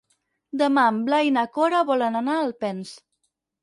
Demà 0.61 0.85
en 0.93 0.97
Blai 1.11 1.31
i 1.33 1.35
na 1.37 1.45
Cora 1.59 1.85
volen 1.93 2.21
anar 2.25 2.39
a 2.43 2.51
Alpens. 2.51 3.01